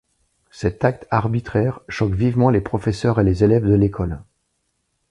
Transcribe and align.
Cet 0.49 0.83
acte 0.83 1.05
arbitraire 1.11 1.79
choque 1.87 2.15
vivement 2.15 2.49
les 2.49 2.59
professeurs 2.59 3.19
et 3.19 3.23
les 3.23 3.43
élèves 3.43 3.67
de 3.67 3.75
l’école. 3.75 4.23